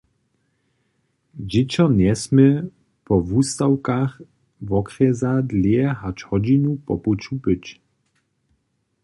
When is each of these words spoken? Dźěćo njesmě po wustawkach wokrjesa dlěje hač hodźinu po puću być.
Dźěćo 1.49 1.85
njesmě 1.99 2.49
po 3.05 3.15
wustawkach 3.27 4.13
wokrjesa 4.69 5.31
dlěje 5.49 5.87
hač 5.99 6.17
hodźinu 6.29 6.71
po 6.85 6.93
puću 7.03 7.33
być. 7.43 7.65